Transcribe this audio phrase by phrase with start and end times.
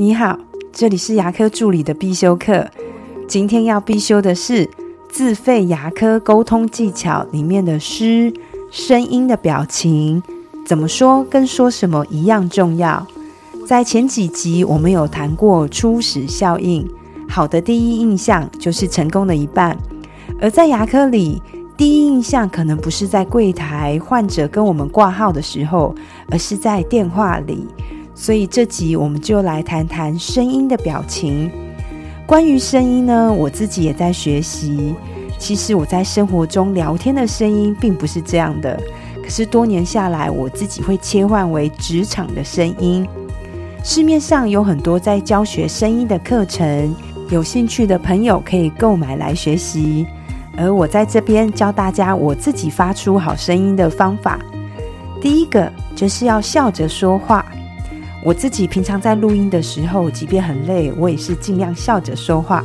[0.00, 0.38] 你好，
[0.72, 2.66] 这里是牙科助理的必修课。
[3.28, 4.66] 今天要必修的是
[5.10, 8.32] 自费牙科沟通技巧里面的诗，
[8.70, 10.22] 声音的表情
[10.64, 13.06] 怎么说跟说什么一样重要。
[13.66, 16.90] 在前几集我们有谈过初始效应，
[17.28, 19.76] 好的第一印象就是成功的一半。
[20.40, 21.42] 而在牙科里，
[21.76, 25.94] 第一印象可能不是在柜台患者跟我们挂号的时候，
[26.30, 27.68] 而是在电话里。
[28.20, 31.50] 所以这集我们就来谈谈声音的表情。
[32.26, 34.94] 关于声音呢，我自己也在学习。
[35.38, 38.78] 其实我在生活中聊天的声音并不是这样的，
[39.22, 43.08] 可是多年下来，我自己会切换为职场的声音。
[43.82, 46.94] 市面上有很多在教学声音的课程，
[47.30, 50.06] 有兴趣的朋友可以购买来学习。
[50.58, 54.38] 而我在这边教大家我自己发出好声音的方法。
[55.22, 57.42] 第一个就是要笑着说话。
[58.22, 62.62] 我自己平常在录音的时候，即便很累，我也是尽量笑着说话。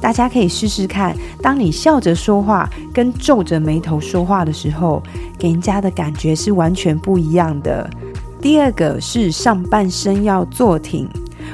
[0.00, 5.02] 大家可以试试看，当你笑着说话跟皱着眉头说话的时候，
[5.38, 7.88] 给人家的感觉是完全不一样的。
[8.40, 11.08] 第二个是上半身要坐挺，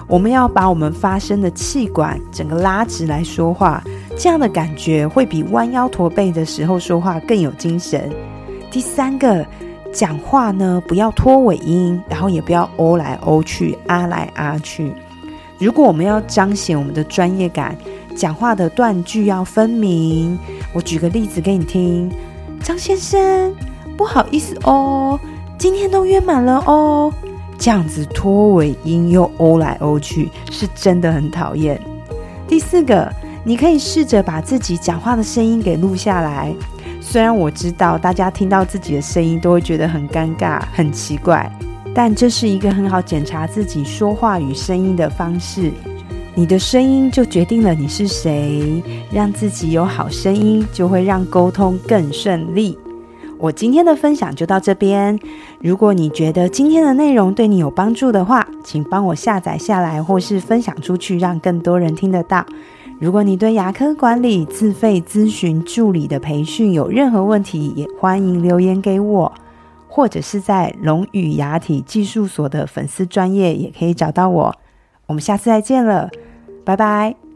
[0.06, 3.82] 我们要把我们发声的气管整个拉直来说话，
[4.16, 8.10] 这样的感觉会比弯腰驼背的时候说话更有精神。
[8.70, 9.46] 第三个。
[9.92, 14.92] 讲话呢，不要拖尾音，然后也不要欧来欧去、啊来啊去。
[15.58, 17.76] 如果我们要彰显我们的专业感，
[18.16, 20.38] 讲话的断句要分明。
[20.72, 22.10] 我举个例子给你听：
[22.62, 23.54] 张先生，
[23.96, 25.20] 不好意思哦，
[25.58, 27.12] 今天都约满了哦。
[27.58, 31.80] 这样子拖尾音又欧来欧去，是真的很讨厌。
[32.48, 33.08] 第四个，
[33.44, 36.52] 你可以试着把自己讲话的声音给录下来。
[37.12, 41.46] 虽然我知道大家听到自己的声音都会觉得很尴尬、很奇怪，
[41.94, 45.70] 但这是一个很好检查自己说话与声音的方式。
[46.34, 52.78] 你的声音就决定了你是谁，让自己有好声音，就会让沟通更顺利。
[53.36, 55.20] 我今天的分享就到这边。
[55.61, 62.46] 如果你觉得今天的内容对你有帮助的话，请帮我下载下来，或是分享出去，让更多人听得到。
[63.01, 69.33] 如果你对牙科管理自费咨询助理的培训有任何问题，也欢迎留言给我，
[69.89, 74.55] 或者是在龙语牙体技术所的粉丝专业也可以找到我。
[75.07, 76.11] 我们下次再见了，
[76.64, 77.31] 拜拜。